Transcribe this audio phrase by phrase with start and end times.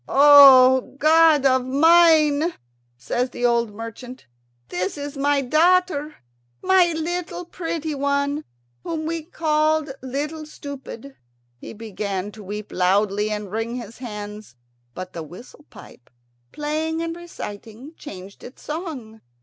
[0.09, 2.55] "O God of mine,"
[2.97, 4.25] says the old merchant,
[4.69, 6.15] "this is my daughter,
[6.63, 8.43] my little pretty one,
[8.83, 11.15] whom we called Little Stupid."
[11.59, 14.55] He began to weep loudly and wring his hands;
[14.95, 16.09] but the whistle pipe,
[16.51, 19.21] playing and reciting, changed its song.